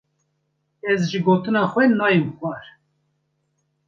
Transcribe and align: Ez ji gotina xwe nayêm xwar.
Ez 0.91 0.99
ji 1.09 1.19
gotina 1.25 1.63
xwe 1.71 1.83
nayêm 1.89 2.27
xwar. 2.37 2.65